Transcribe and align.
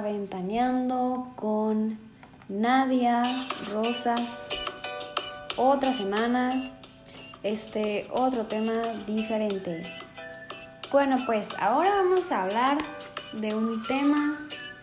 A 0.00 0.02
Ventaneando 0.02 1.30
con 1.36 1.98
Nadia 2.48 3.22
Rosas. 3.70 4.48
Otra 5.58 5.92
semana, 5.92 6.72
este 7.42 8.08
otro 8.10 8.46
tema 8.46 8.80
diferente. 9.06 9.82
Bueno, 10.90 11.16
pues 11.26 11.50
ahora 11.60 11.90
vamos 11.96 12.32
a 12.32 12.44
hablar 12.44 12.78
de 13.34 13.54
un 13.54 13.82
tema 13.82 14.38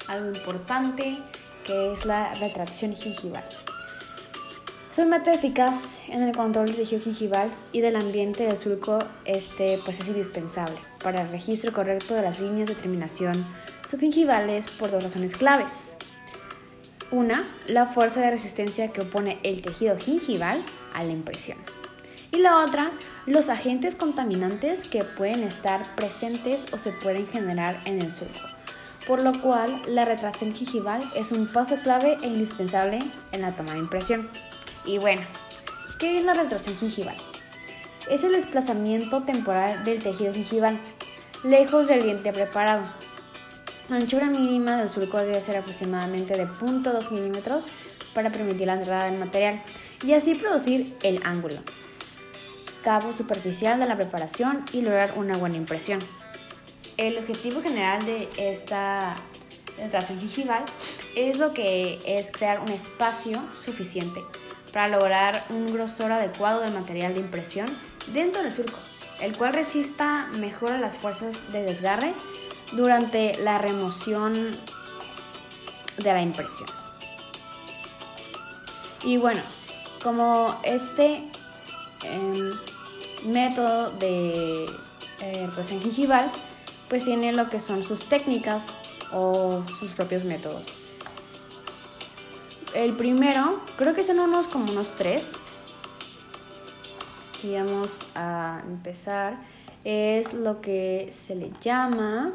algo 0.07 0.37
importante 0.37 1.17
que 1.65 1.93
es 1.93 2.05
la 2.05 2.35
retracción 2.35 2.93
gingival. 2.93 3.43
Es 4.91 4.99
un 4.99 5.09
método 5.09 5.33
eficaz 5.33 5.99
en 6.09 6.21
el 6.21 6.35
control 6.35 6.67
del 6.67 6.75
tejido 6.75 7.01
gingival 7.01 7.51
y 7.71 7.81
del 7.81 7.95
ambiente 7.95 8.43
del 8.45 8.55
surco, 8.55 8.99
este 9.25 9.79
pues 9.83 9.99
es 9.99 10.07
indispensable 10.09 10.77
para 11.03 11.21
el 11.21 11.29
registro 11.31 11.73
correcto 11.73 12.13
de 12.13 12.21
las 12.21 12.39
líneas 12.39 12.69
de 12.69 12.75
terminación 12.75 13.33
subgingivales 13.89 14.67
por 14.71 14.91
dos 14.91 15.03
razones 15.03 15.35
claves. 15.35 15.95
Una, 17.09 17.43
la 17.67 17.85
fuerza 17.85 18.19
de 18.19 18.31
resistencia 18.31 18.91
que 18.91 19.01
opone 19.01 19.39
el 19.43 19.61
tejido 19.61 19.97
gingival 19.97 20.59
a 20.93 21.03
la 21.03 21.11
impresión. 21.11 21.57
Y 22.31 22.39
la 22.39 22.57
otra, 22.57 22.91
los 23.25 23.47
agentes 23.49 23.95
contaminantes 23.95 24.89
que 24.89 25.03
pueden 25.05 25.43
estar 25.43 25.81
presentes 25.95 26.73
o 26.73 26.77
se 26.77 26.91
pueden 26.91 27.25
generar 27.27 27.79
en 27.85 28.01
el 28.01 28.11
surco. 28.11 28.39
Por 29.07 29.21
lo 29.21 29.31
cual, 29.39 29.81
la 29.87 30.03
retracción 30.03 30.53
gingival 30.53 31.01
es 31.15 31.31
un 31.31 31.47
paso 31.47 31.77
clave 31.81 32.17
e 32.21 32.27
indispensable 32.27 32.99
en 33.31 33.41
la 33.41 33.53
toma 33.53 33.71
de 33.71 33.79
impresión. 33.79 34.29
Y 34.85 34.97
bueno, 34.97 35.21
¿qué 35.97 36.17
es 36.17 36.25
la 36.25 36.33
retracción 36.33 36.75
gingival? 36.75 37.15
Es 38.11 38.25
el 38.25 38.33
desplazamiento 38.33 39.23
temporal 39.23 39.85
del 39.85 40.03
tejido 40.03 40.33
gingival, 40.33 40.77
lejos 41.45 41.87
del 41.87 42.03
diente 42.03 42.33
preparado, 42.33 42.83
la 43.89 43.97
anchura 43.97 44.27
mínima 44.27 44.77
del 44.77 44.89
surco 44.89 45.17
debe 45.17 45.39
ser 45.41 45.57
aproximadamente 45.57 46.35
de 46.37 46.45
0.2 46.45 47.11
milímetros 47.11 47.65
para 48.13 48.29
permitir 48.29 48.67
la 48.67 48.73
entrada 48.73 49.05
del 49.05 49.17
material 49.17 49.61
y 50.03 50.13
así 50.13 50.35
producir 50.35 50.95
el 51.03 51.21
ángulo, 51.23 51.57
cabo 52.83 53.13
superficial 53.13 53.79
de 53.79 53.85
la 53.85 53.95
preparación 53.95 54.65
y 54.73 54.81
lograr 54.81 55.13
una 55.15 55.37
buena 55.37 55.55
impresión. 55.55 55.99
El 56.97 57.17
objetivo 57.17 57.61
general 57.61 58.03
de 58.05 58.27
esta 58.37 59.15
penetración 59.75 60.19
gingival 60.19 60.65
es 61.15 61.37
lo 61.37 61.53
que 61.53 61.99
es 62.05 62.31
crear 62.31 62.59
un 62.59 62.69
espacio 62.69 63.41
suficiente 63.53 64.19
para 64.73 64.89
lograr 64.89 65.41
un 65.49 65.65
grosor 65.65 66.11
adecuado 66.11 66.61
del 66.61 66.73
material 66.73 67.13
de 67.13 67.21
impresión 67.21 67.67
dentro 68.13 68.41
del 68.41 68.51
surco, 68.51 68.77
el 69.21 69.37
cual 69.37 69.53
resista 69.53 70.27
mejor 70.39 70.71
a 70.71 70.79
las 70.79 70.97
fuerzas 70.97 71.53
de 71.53 71.63
desgarre 71.63 72.13
durante 72.73 73.37
la 73.43 73.57
remoción 73.57 74.33
de 74.33 76.13
la 76.13 76.21
impresión. 76.21 76.67
Y 79.03 79.17
bueno, 79.17 79.41
como 80.03 80.55
este 80.63 81.21
em, 82.03 82.51
método 83.25 83.91
de 83.91 84.65
eh, 85.21 85.49
gingival, 85.67 86.31
pues 86.89 87.05
tiene 87.05 87.33
lo 87.33 87.49
que 87.49 87.59
son 87.59 87.83
sus 87.83 88.05
técnicas 88.05 88.63
o 89.13 89.63
sus 89.79 89.93
propios 89.93 90.23
métodos. 90.23 90.65
El 92.73 92.93
primero, 92.93 93.61
creo 93.77 93.95
que 93.95 94.03
son 94.03 94.19
unos 94.19 94.47
como 94.47 94.71
unos 94.71 94.95
tres. 94.95 95.33
Y 97.43 97.55
vamos 97.55 97.99
a 98.15 98.61
empezar. 98.67 99.37
Es 99.83 100.33
lo 100.33 100.59
que 100.59 101.13
se 101.13 101.35
le 101.35 101.51
llama 101.61 102.33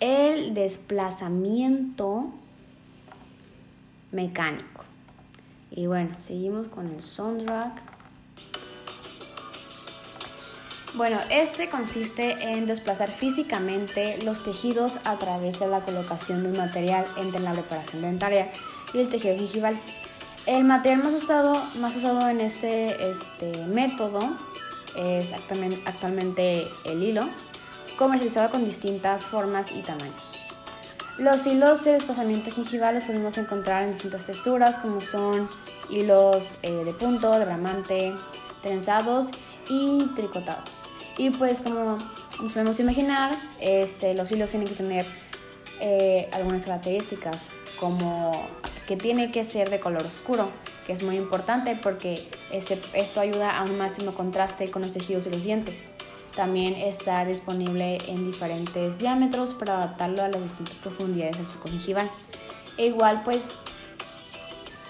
el 0.00 0.54
desplazamiento 0.54 2.30
mecánico. 4.12 4.84
Y 5.70 5.86
bueno, 5.86 6.16
seguimos 6.20 6.68
con 6.68 6.86
el 6.86 7.00
soundtrack. 7.00 7.82
Bueno, 10.94 11.18
este 11.30 11.68
consiste 11.68 12.32
en 12.50 12.66
desplazar 12.66 13.10
físicamente 13.12 14.18
los 14.24 14.42
tejidos 14.42 14.98
a 15.04 15.18
través 15.18 15.60
de 15.60 15.68
la 15.68 15.84
colocación 15.84 16.42
de 16.42 16.50
un 16.50 16.56
material 16.56 17.06
entre 17.16 17.40
la 17.40 17.52
preparación 17.52 18.02
dentaria 18.02 18.50
y 18.92 18.98
el 18.98 19.08
tejido 19.08 19.36
gingival. 19.36 19.78
El 20.46 20.64
material 20.64 21.04
más 21.04 21.14
usado, 21.14 21.52
más 21.78 21.94
usado 21.94 22.28
en 22.28 22.40
este, 22.40 23.10
este 23.10 23.66
método 23.66 24.18
es 24.96 25.32
actualmente 25.32 26.66
el 26.86 27.02
hilo, 27.02 27.28
comercializado 28.00 28.48
con 28.50 28.64
distintas 28.64 29.26
formas 29.26 29.72
y 29.72 29.82
tamaños. 29.82 30.46
Los 31.18 31.46
hilos 31.46 31.84
de 31.84 31.92
desplazamiento 31.92 32.50
gingival 32.50 32.94
los 32.94 33.04
podemos 33.04 33.36
encontrar 33.36 33.82
en 33.82 33.92
distintas 33.92 34.24
texturas 34.24 34.76
como 34.76 35.02
son 35.02 35.46
hilos 35.90 36.42
eh, 36.62 36.82
de 36.82 36.94
punto, 36.94 37.30
de 37.38 37.44
bramante, 37.44 38.14
trenzados 38.62 39.26
y 39.68 40.02
tricotados. 40.16 40.70
Y 41.18 41.28
pues 41.28 41.60
como 41.60 41.98
nos 42.42 42.52
podemos 42.54 42.80
imaginar, 42.80 43.36
este, 43.60 44.16
los 44.16 44.30
hilos 44.32 44.48
tienen 44.48 44.66
que 44.66 44.76
tener 44.76 45.04
eh, 45.80 46.30
algunas 46.32 46.64
características 46.64 47.36
como 47.78 48.30
que 48.86 48.96
tiene 48.96 49.30
que 49.30 49.44
ser 49.44 49.68
de 49.68 49.78
color 49.78 50.02
oscuro, 50.02 50.48
que 50.86 50.94
es 50.94 51.02
muy 51.02 51.18
importante 51.18 51.78
porque 51.82 52.14
esto 52.50 53.20
ayuda 53.20 53.58
a 53.58 53.64
un 53.64 53.76
máximo 53.76 54.14
contraste 54.14 54.70
con 54.70 54.80
los 54.80 54.94
tejidos 54.94 55.26
y 55.26 55.30
los 55.32 55.44
dientes. 55.44 55.90
También 56.34 56.74
estar 56.74 57.26
disponible 57.26 57.98
en 58.08 58.24
diferentes 58.30 58.98
diámetros 58.98 59.52
para 59.54 59.78
adaptarlo 59.78 60.22
a 60.22 60.28
las 60.28 60.42
distintas 60.42 60.76
profundidades 60.76 61.38
del 61.38 61.48
surco 61.48 61.68
gingival. 61.68 62.08
E 62.76 62.86
igual 62.86 63.22
pues 63.24 63.48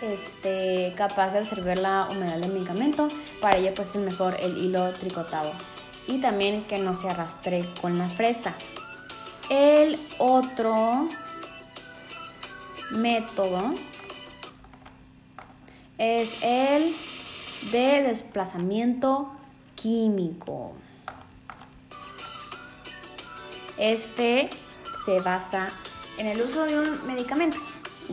este, 0.02 0.92
capaz 0.96 1.32
de 1.32 1.38
absorber 1.38 1.78
la 1.78 2.08
humedad 2.10 2.38
del 2.38 2.52
medicamento. 2.52 3.08
Para 3.40 3.56
ello 3.56 3.72
pues 3.74 3.94
es 3.96 4.02
mejor 4.02 4.36
el 4.40 4.56
hilo 4.58 4.90
tricotado. 4.92 5.52
Y 6.06 6.18
también 6.20 6.62
que 6.64 6.78
no 6.78 6.94
se 6.94 7.08
arrastre 7.08 7.64
con 7.80 7.98
la 7.98 8.08
fresa. 8.08 8.54
El 9.48 9.98
otro 10.18 11.08
método 12.92 13.74
es 15.98 16.36
el 16.42 16.94
de 17.72 18.02
desplazamiento 18.02 19.30
químico. 19.74 20.72
Este 23.80 24.50
se 25.06 25.16
basa 25.22 25.68
en 26.18 26.26
el 26.26 26.42
uso 26.42 26.66
de 26.66 26.78
un 26.78 27.06
medicamento, 27.06 27.56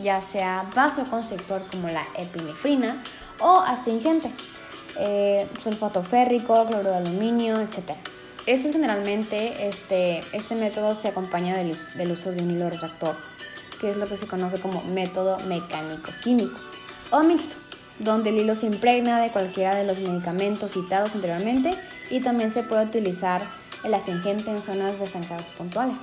ya 0.02 0.22
sea 0.22 0.66
vasoconstrictor 0.74 1.62
como 1.70 1.90
la 1.90 2.06
epinefrina 2.18 3.04
o 3.42 3.60
astringente, 3.60 4.32
eh, 5.00 5.46
sulfato 5.62 6.04
férrico, 6.04 6.54
cloro 6.68 6.90
de 6.92 6.96
aluminio, 6.96 7.60
etc. 7.60 7.92
Esto 8.46 8.72
generalmente, 8.72 9.68
este, 9.68 10.22
este 10.32 10.56
método 10.56 10.96
se 10.96 11.10
acompaña 11.10 11.58
del, 11.58 11.76
del 11.96 12.12
uso 12.14 12.32
de 12.32 12.42
un 12.42 12.52
hilo 12.52 12.70
retractor, 12.70 13.18
que 13.82 13.90
es 13.90 13.98
lo 13.98 14.08
que 14.08 14.16
se 14.16 14.26
conoce 14.26 14.62
como 14.62 14.82
método 14.86 15.36
mecánico-químico 15.48 16.58
o 17.12 17.24
mixto, 17.24 17.58
donde 18.00 18.30
el 18.30 18.38
hilo 18.38 18.56
se 18.56 18.68
impregna 18.68 19.20
de 19.20 19.32
cualquiera 19.32 19.76
de 19.76 19.84
los 19.84 20.00
medicamentos 20.00 20.72
citados 20.72 21.14
anteriormente 21.14 21.72
y 22.10 22.22
también 22.22 22.52
se 22.52 22.64
puede 22.64 22.86
utilizar 22.86 23.42
el 23.84 23.94
astringente 23.94 24.50
en 24.50 24.62
zonas 24.62 25.00
de 25.00 25.08
puntuales. 25.58 25.96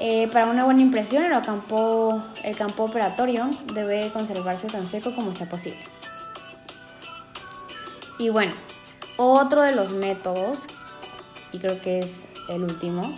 Eh, 0.00 0.28
para 0.32 0.46
una 0.46 0.64
buena 0.64 0.80
impresión, 0.80 1.24
el 1.24 1.42
campo, 1.42 2.22
el 2.44 2.56
campo 2.56 2.84
operatorio 2.84 3.48
debe 3.74 4.10
conservarse 4.10 4.66
tan 4.66 4.86
seco 4.86 5.14
como 5.14 5.32
sea 5.32 5.48
posible. 5.48 5.78
Y 8.18 8.30
bueno, 8.30 8.52
otro 9.16 9.62
de 9.62 9.74
los 9.74 9.90
métodos, 9.90 10.66
y 11.52 11.58
creo 11.58 11.80
que 11.80 11.98
es 11.98 12.20
el 12.48 12.62
último, 12.62 13.16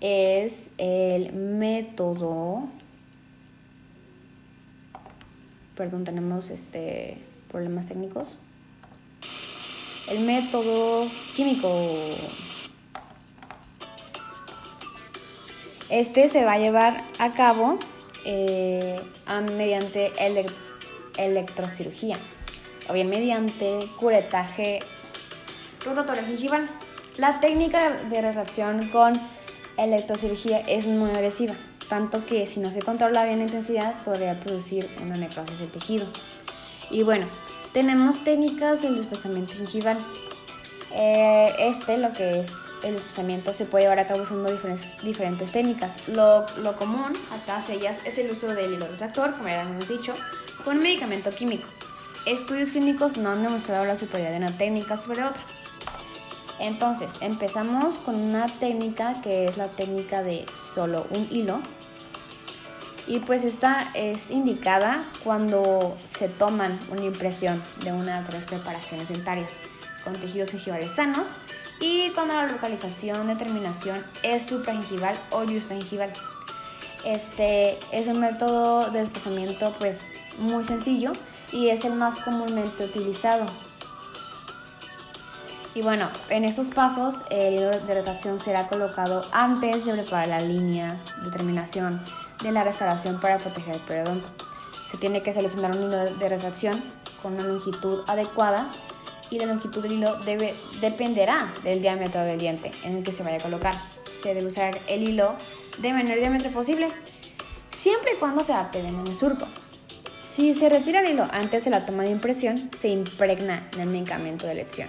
es 0.00 0.70
el 0.78 1.32
método. 1.32 2.68
Perdón, 5.76 6.04
tenemos 6.04 6.50
este 6.50 7.18
problemas 7.50 7.86
técnicos 7.86 8.36
el 10.08 10.20
método 10.20 11.08
químico. 11.36 11.70
Este 15.90 16.28
se 16.28 16.44
va 16.44 16.54
a 16.54 16.58
llevar 16.58 17.04
a 17.18 17.32
cabo 17.32 17.78
eh, 18.24 18.96
mediante 19.56 20.12
electrocirugía 21.18 22.16
o 22.88 22.92
bien 22.92 23.10
mediante 23.10 23.78
curetaje 23.98 24.80
gingival. 26.26 26.68
La 27.18 27.40
técnica 27.40 27.90
de 28.08 28.22
refracción 28.22 28.88
con 28.88 29.12
electrocirugía 29.76 30.60
es 30.60 30.86
muy 30.86 31.10
agresiva, 31.10 31.54
tanto 31.88 32.24
que 32.24 32.46
si 32.46 32.60
no 32.60 32.70
se 32.70 32.80
controla 32.80 33.24
bien 33.24 33.38
la 33.38 33.44
intensidad 33.44 33.94
podría 34.04 34.38
producir 34.40 34.88
una 35.02 35.16
necrosis 35.16 35.58
del 35.58 35.70
tejido. 35.70 36.06
Y 36.90 37.02
bueno, 37.02 37.26
tenemos 37.72 38.22
técnicas 38.24 38.82
del 38.82 38.96
desplazamiento 38.96 39.54
gingival. 39.54 39.98
Eh, 40.94 41.46
este 41.58 41.96
lo 41.96 42.12
que 42.12 42.40
es 42.40 42.52
el 42.84 42.96
espesamiento 42.96 43.52
se 43.52 43.64
puede 43.64 43.84
llevar 43.84 44.00
a 44.00 44.06
cabo 44.06 44.22
usando 44.22 44.52
diferentes, 45.02 45.52
técnicas. 45.52 46.08
Lo, 46.08 46.44
lo 46.62 46.76
común 46.76 47.12
a 47.30 47.36
todas 47.46 47.70
ellas 47.70 48.00
es 48.04 48.18
el 48.18 48.30
uso 48.30 48.48
del 48.48 48.74
hilo 48.74 48.86
retractor, 48.86 49.32
como 49.34 49.48
ya 49.48 49.62
hemos 49.62 49.88
dicho, 49.88 50.12
con 50.64 50.78
medicamento 50.78 51.30
químico. 51.30 51.68
Estudios 52.26 52.70
clínicos 52.70 53.16
no 53.16 53.30
han 53.30 53.42
demostrado 53.42 53.84
la 53.84 53.96
superioridad 53.96 54.32
de 54.32 54.44
una 54.44 54.58
técnica 54.58 54.96
sobre 54.96 55.24
otra. 55.24 55.42
Entonces, 56.60 57.10
empezamos 57.20 57.96
con 57.96 58.14
una 58.14 58.46
técnica 58.46 59.20
que 59.22 59.46
es 59.46 59.56
la 59.56 59.66
técnica 59.66 60.22
de 60.22 60.44
solo 60.74 61.06
un 61.16 61.26
hilo. 61.30 61.60
Y 63.06 63.18
pues 63.20 63.44
esta 63.44 63.80
es 63.94 64.30
indicada 64.30 65.04
cuando 65.24 65.96
se 66.06 66.28
toman 66.28 66.78
una 66.90 67.02
impresión 67.02 67.60
de 67.84 67.92
una 67.92 68.22
de 68.22 68.32
las 68.32 68.44
preparaciones 68.44 69.08
dentarias 69.08 69.52
con 70.04 70.12
tejidos 70.12 70.50
gingivales 70.50 70.92
sanos 70.92 71.28
y 71.80 72.10
cuando 72.10 72.34
la 72.34 72.46
localización 72.46 73.26
de 73.26 73.34
terminación 73.34 73.98
es 74.22 74.46
supragingival 74.46 75.16
o 75.30 75.40
justagingival. 75.40 76.12
Este 77.04 77.76
es 77.90 78.06
un 78.06 78.20
método 78.20 78.90
de 78.90 79.00
desplazamiento 79.00 79.74
pues 79.80 80.02
muy 80.38 80.64
sencillo 80.64 81.12
y 81.52 81.68
es 81.68 81.84
el 81.84 81.94
más 81.94 82.20
comúnmente 82.20 82.84
utilizado. 82.84 83.46
Y 85.74 85.82
bueno, 85.82 86.08
en 86.28 86.44
estos 86.44 86.68
pasos 86.68 87.16
el 87.30 87.54
hilo 87.54 87.70
de 87.70 87.94
retracción 87.94 88.38
será 88.38 88.68
colocado 88.68 89.24
antes 89.32 89.84
de 89.84 89.94
preparar 89.94 90.28
la 90.28 90.38
línea 90.38 90.96
de 91.24 91.30
terminación 91.30 92.00
de 92.42 92.52
la 92.52 92.64
restauración 92.64 93.20
para 93.20 93.38
proteger 93.38 93.74
el 93.74 93.80
periodonto. 93.80 94.28
Se 94.90 94.98
tiene 94.98 95.22
que 95.22 95.32
seleccionar 95.32 95.76
un 95.76 95.84
hilo 95.84 95.96
de 95.96 96.28
retracción 96.28 96.80
con 97.22 97.34
una 97.34 97.44
longitud 97.44 98.00
adecuada 98.08 98.70
y 99.30 99.38
la 99.38 99.46
longitud 99.46 99.82
del 99.82 99.92
hilo 99.92 100.16
debe, 100.20 100.54
dependerá 100.80 101.50
del 101.64 101.80
diámetro 101.80 102.20
del 102.22 102.38
diente 102.38 102.70
en 102.84 102.98
el 102.98 103.04
que 103.04 103.12
se 103.12 103.22
vaya 103.22 103.36
a 103.36 103.40
colocar. 103.40 103.74
Se 104.20 104.34
debe 104.34 104.46
usar 104.46 104.78
el 104.88 105.08
hilo 105.08 105.34
de 105.78 105.92
menor 105.92 106.18
diámetro 106.18 106.50
posible, 106.50 106.88
siempre 107.70 108.12
y 108.14 108.16
cuando 108.18 108.44
se 108.44 108.52
adapte 108.52 108.80
en 108.80 109.00
el 109.00 109.14
surco. 109.14 109.46
Si 110.20 110.54
se 110.54 110.68
retira 110.68 111.00
el 111.00 111.10
hilo 111.10 111.26
antes 111.30 111.64
de 111.64 111.70
la 111.70 111.84
toma 111.84 112.02
de 112.04 112.10
impresión, 112.10 112.70
se 112.78 112.88
impregna 112.88 113.68
en 113.72 113.80
el 113.80 113.88
medicamento 113.88 114.46
de 114.46 114.52
elección. 114.52 114.88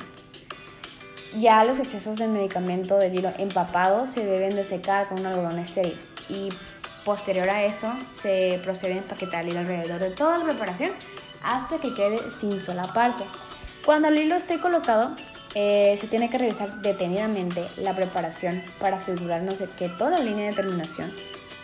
Ya 1.39 1.63
los 1.63 1.79
excesos 1.79 2.17
de 2.17 2.27
medicamento 2.27 2.97
del 2.97 3.15
hilo 3.15 3.31
empapado 3.37 4.05
se 4.07 4.25
deben 4.25 4.55
de 4.55 4.63
secar 4.63 5.07
con 5.07 5.19
un 5.19 5.25
algodón 5.25 5.57
estéril 5.57 5.97
y 6.29 6.49
posterior 7.05 7.49
a 7.49 7.63
eso 7.63 7.91
se 8.09 8.59
procede 8.63 8.93
a 8.93 8.97
empaquetar 8.97 9.43
el 9.43 9.51
hilo 9.51 9.59
alrededor 9.59 9.99
de 9.99 10.11
toda 10.11 10.37
la 10.37 10.45
preparación 10.45 10.91
hasta 11.43 11.79
que 11.79 11.93
quede 11.93 12.29
sin 12.29 12.59
solaparse. 12.59 13.23
Cuando 13.85 14.07
el 14.07 14.19
hilo 14.19 14.35
esté 14.35 14.59
colocado, 14.59 15.11
eh, 15.55 15.97
se 15.99 16.07
tiene 16.07 16.29
que 16.29 16.37
revisar 16.37 16.81
detenidamente 16.81 17.63
la 17.77 17.95
preparación 17.95 18.63
para 18.79 18.97
asegurarnos 18.97 19.59
de 19.59 19.67
que 19.67 19.89
toda 19.89 20.11
la 20.11 20.19
línea 20.19 20.49
de 20.49 20.55
terminación 20.55 21.11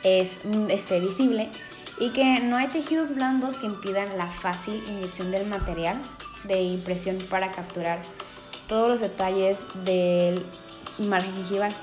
es, 0.03 0.45
mm, 0.45 0.69
esté 0.69 1.00
visible 1.00 1.50
y 1.97 2.12
que 2.12 2.39
no 2.39 2.57
hay 2.57 2.68
tejidos 2.68 3.15
blandos 3.15 3.57
que 3.57 3.65
impidan 3.65 4.18
la 4.18 4.27
fácil 4.27 4.83
inyección 4.88 5.31
del 5.31 5.47
material 5.47 5.97
de 6.44 6.62
impresión 6.62 7.18
para 7.30 7.51
capturar 7.51 8.00
todos 8.68 8.89
los 8.89 9.00
detalles 9.00 9.65
del 9.85 10.44
margen 11.00 11.33
gingival. 11.33 11.74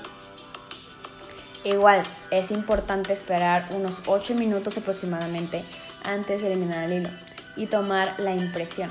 Igual, 1.63 2.03
es 2.31 2.51
importante 2.51 3.13
esperar 3.13 3.67
unos 3.71 4.01
8 4.05 4.35
minutos 4.35 4.77
aproximadamente 4.77 5.63
antes 6.05 6.41
de 6.41 6.53
eliminar 6.53 6.85
el 6.85 7.01
hilo 7.01 7.09
y 7.55 7.65
tomar 7.67 8.13
la 8.19 8.33
impresión. 8.33 8.89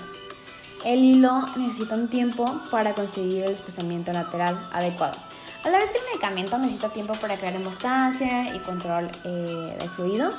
El 0.85 1.01
hilo 1.01 1.43
necesita 1.57 1.95
un 1.95 2.09
tiempo 2.09 2.45
para 2.71 2.95
conseguir 2.95 3.45
el 3.45 3.53
espesamiento 3.53 4.13
lateral 4.13 4.59
adecuado. 4.73 5.19
A 5.65 5.71
la 5.71 5.79
vez 5.79 5.91
que 5.91 5.99
el 5.99 6.05
medicamento 6.13 6.59
necesita 6.59 6.91
tiempo 6.91 7.15
para 7.15 7.37
crear 7.37 7.55
hemostasia 7.55 8.55
y 8.55 8.59
control 8.61 9.11
eh, 9.25 9.77
del 9.79 9.89
fluido, 9.91 10.31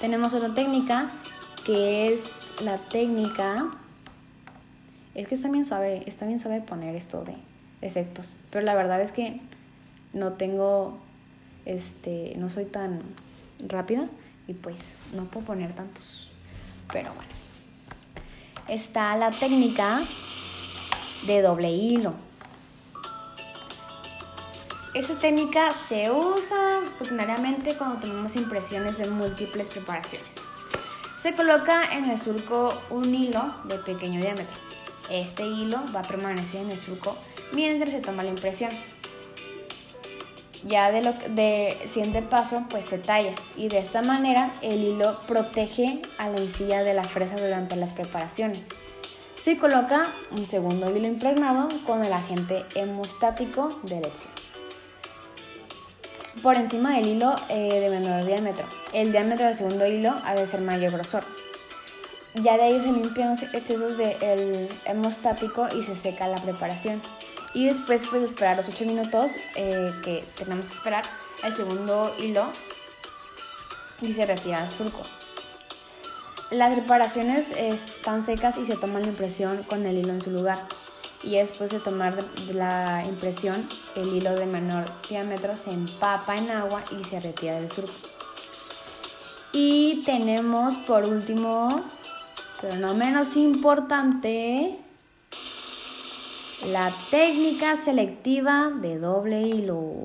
tenemos 0.00 0.32
otra 0.32 0.52
técnica 0.54 1.08
que 1.64 2.12
es 2.12 2.22
la 2.62 2.78
técnica. 2.78 3.68
Es 5.14 5.28
que 5.28 5.34
está 5.34 5.48
bien 5.48 5.64
suave, 5.64 6.02
está 6.06 6.26
bien 6.26 6.40
suave 6.40 6.60
poner 6.60 6.96
esto 6.96 7.22
de 7.22 7.36
efectos, 7.82 8.36
pero 8.50 8.64
la 8.64 8.74
verdad 8.74 9.00
es 9.00 9.12
que 9.12 9.40
no 10.12 10.34
tengo, 10.34 10.98
este, 11.64 12.34
no 12.36 12.50
soy 12.50 12.64
tan 12.64 13.02
rápida 13.66 14.08
y 14.48 14.54
pues 14.54 14.94
no 15.14 15.24
puedo 15.24 15.46
poner 15.46 15.74
tantos, 15.74 16.30
pero 16.92 17.12
bueno 17.14 17.40
está 18.70 19.16
la 19.16 19.30
técnica 19.30 20.02
de 21.26 21.42
doble 21.42 21.70
hilo. 21.72 22.14
Esa 24.94 25.18
técnica 25.18 25.70
se 25.70 26.10
usa 26.10 26.80
ordinariamente 27.00 27.74
cuando 27.74 28.00
tenemos 28.00 28.36
impresiones 28.36 28.98
de 28.98 29.08
múltiples 29.08 29.70
preparaciones. 29.70 30.36
Se 31.20 31.34
coloca 31.34 31.96
en 31.96 32.08
el 32.08 32.16
surco 32.16 32.72
un 32.90 33.14
hilo 33.14 33.52
de 33.64 33.76
pequeño 33.78 34.20
diámetro. 34.20 34.56
Este 35.10 35.44
hilo 35.44 35.78
va 35.94 36.00
a 36.00 36.04
permanecer 36.04 36.62
en 36.62 36.70
el 36.70 36.78
surco 36.78 37.16
mientras 37.52 37.90
se 37.90 38.00
toma 38.00 38.22
la 38.22 38.30
impresión. 38.30 38.70
Ya 40.64 40.92
de 40.92 41.02
lo 41.02 41.12
de 41.30 41.76
siguiente 41.86 42.20
paso, 42.20 42.64
pues 42.68 42.84
se 42.84 42.98
talla 42.98 43.34
y 43.56 43.68
de 43.68 43.78
esta 43.78 44.02
manera 44.02 44.52
el 44.60 44.82
hilo 44.82 45.18
protege 45.26 46.02
a 46.18 46.28
la 46.28 46.36
encilla 46.36 46.82
de 46.82 46.92
la 46.92 47.04
fresa 47.04 47.36
durante 47.36 47.76
las 47.76 47.92
preparaciones. 47.92 48.60
Se 49.42 49.56
coloca 49.58 50.02
un 50.32 50.46
segundo 50.46 50.94
hilo 50.94 51.08
impregnado 51.08 51.68
con 51.86 52.04
el 52.04 52.12
agente 52.12 52.64
hemostático 52.74 53.70
de 53.84 53.98
elección. 53.98 54.32
Por 56.42 56.56
encima 56.56 56.94
del 56.96 57.06
hilo 57.06 57.34
eh, 57.48 57.80
de 57.80 57.88
menor 57.88 58.24
diámetro. 58.26 58.66
El 58.92 59.12
diámetro 59.12 59.46
del 59.46 59.56
segundo 59.56 59.86
hilo 59.86 60.14
ha 60.24 60.34
de 60.34 60.46
ser 60.46 60.60
mayor 60.60 60.92
grosor. 60.92 61.24
Ya 62.34 62.56
de 62.56 62.64
ahí 62.64 62.80
se 62.80 62.92
limpian 62.92 63.30
los 63.30 63.42
excesos 63.42 63.96
del 63.96 64.68
hemostático 64.84 65.66
y 65.74 65.82
se 65.82 65.94
seca 65.96 66.28
la 66.28 66.36
preparación 66.36 67.00
y 67.54 67.66
después 67.66 68.02
pues 68.08 68.22
esperar 68.22 68.56
los 68.56 68.68
8 68.68 68.84
minutos 68.84 69.32
eh, 69.56 69.92
que 70.02 70.24
tenemos 70.36 70.68
que 70.68 70.74
esperar 70.74 71.04
el 71.42 71.54
segundo 71.54 72.14
hilo 72.18 72.50
y 74.02 74.12
se 74.12 74.26
retira 74.26 74.64
el 74.64 74.70
surco. 74.70 75.02
Las 76.50 76.74
reparaciones 76.74 77.52
están 77.56 78.26
secas 78.26 78.58
y 78.58 78.66
se 78.66 78.76
toma 78.76 78.98
la 78.98 79.06
impresión 79.06 79.62
con 79.64 79.86
el 79.86 79.98
hilo 79.98 80.12
en 80.12 80.20
su 80.20 80.30
lugar. 80.30 80.58
Y 81.22 81.36
después 81.36 81.70
de 81.70 81.80
tomar 81.80 82.24
la 82.52 83.04
impresión, 83.06 83.64
el 83.94 84.08
hilo 84.08 84.34
de 84.34 84.46
menor 84.46 84.86
diámetro 85.08 85.56
se 85.56 85.70
empapa 85.70 86.34
en 86.34 86.50
agua 86.50 86.82
y 86.90 87.04
se 87.04 87.20
retira 87.20 87.54
del 87.60 87.70
surco. 87.70 87.92
Y 89.52 90.02
tenemos 90.06 90.74
por 90.78 91.04
último, 91.04 91.82
pero 92.60 92.76
no 92.76 92.94
menos 92.94 93.36
importante, 93.36 94.78
la 96.66 96.92
técnica 97.10 97.76
selectiva 97.76 98.70
de 98.70 98.98
doble 98.98 99.42
hilo. 99.42 100.02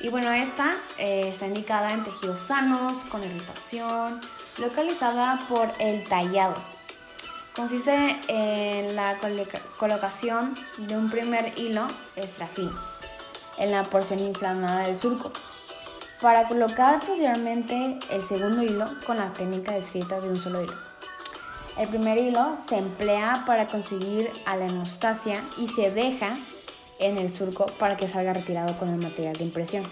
Y 0.00 0.08
bueno, 0.08 0.32
esta 0.32 0.72
eh, 0.98 1.28
está 1.28 1.46
indicada 1.46 1.90
en 1.90 2.02
tejidos 2.04 2.38
sanos, 2.38 3.04
con 3.10 3.22
irritación, 3.22 4.18
localizada 4.58 5.38
por 5.48 5.70
el 5.78 6.04
tallado. 6.04 6.54
Consiste 7.54 8.16
en 8.28 8.96
la 8.96 9.18
colocación 9.78 10.54
de 10.78 10.96
un 10.96 11.10
primer 11.10 11.58
hilo 11.58 11.86
extra 12.16 12.46
fino 12.46 12.72
en 13.58 13.72
la 13.72 13.82
porción 13.82 14.20
inflamada 14.20 14.86
del 14.86 14.96
surco, 14.96 15.30
para 16.22 16.48
colocar 16.48 16.98
posteriormente 17.00 17.98
el 18.10 18.22
segundo 18.22 18.62
hilo 18.62 18.86
con 19.06 19.18
la 19.18 19.30
técnica 19.34 19.72
descrita 19.72 20.18
de 20.18 20.30
un 20.30 20.36
solo 20.36 20.62
hilo. 20.62 20.72
El 21.80 21.88
primer 21.88 22.18
hilo 22.18 22.58
se 22.68 22.76
emplea 22.76 23.42
para 23.46 23.66
conseguir 23.66 24.28
a 24.44 24.54
la 24.54 24.66
hemostasia 24.66 25.32
y 25.56 25.66
se 25.66 25.90
deja 25.90 26.28
en 26.98 27.16
el 27.16 27.30
surco 27.30 27.64
para 27.78 27.96
que 27.96 28.06
salga 28.06 28.34
retirado 28.34 28.78
con 28.78 28.90
el 28.90 28.98
material 28.98 29.34
de 29.34 29.44
impresión. 29.44 29.84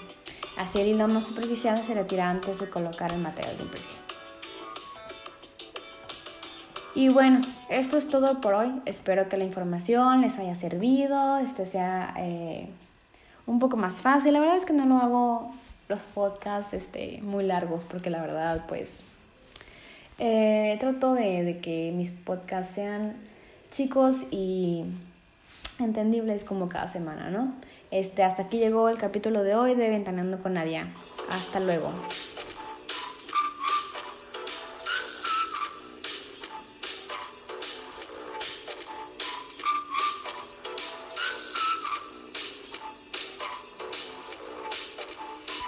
Así 0.58 0.82
el 0.82 0.88
hilo 0.88 1.08
más 1.08 1.24
superficial 1.24 1.78
se 1.78 1.94
retira 1.94 2.28
antes 2.28 2.60
de 2.60 2.68
colocar 2.68 3.10
el 3.14 3.20
material 3.20 3.56
de 3.56 3.62
impresión. 3.62 4.00
Y 6.94 7.08
bueno, 7.08 7.40
esto 7.70 7.96
es 7.96 8.06
todo 8.06 8.38
por 8.42 8.52
hoy. 8.52 8.82
Espero 8.84 9.30
que 9.30 9.38
la 9.38 9.44
información 9.44 10.20
les 10.20 10.36
haya 10.36 10.56
servido, 10.56 11.38
este 11.38 11.64
sea 11.64 12.12
eh, 12.18 12.68
un 13.46 13.58
poco 13.60 13.78
más 13.78 14.02
fácil. 14.02 14.34
La 14.34 14.40
verdad 14.40 14.58
es 14.58 14.66
que 14.66 14.74
no 14.74 14.84
lo 14.84 14.98
hago 14.98 15.54
los 15.88 16.02
podcasts 16.02 16.74
este, 16.74 17.22
muy 17.22 17.44
largos 17.44 17.86
porque 17.86 18.10
la 18.10 18.20
verdad 18.20 18.66
pues 18.68 19.04
eh, 20.18 20.76
trato 20.80 21.14
de, 21.14 21.58
que 21.62 21.92
mis 21.94 22.10
podcasts 22.10 22.74
sean 22.74 23.14
chicos 23.70 24.24
y 24.30 24.84
entendibles 25.78 26.44
como 26.44 26.68
cada 26.68 26.88
semana, 26.88 27.30
¿no? 27.30 27.52
Este, 27.90 28.22
hasta 28.22 28.42
aquí 28.42 28.58
llegó 28.58 28.88
el 28.88 28.98
capítulo 28.98 29.42
de 29.42 29.54
hoy 29.54 29.74
de 29.74 29.88
Ventaneando 29.88 30.38
con 30.38 30.54
Nadia. 30.54 30.88
Hasta 31.30 31.60
luego. 31.60 31.90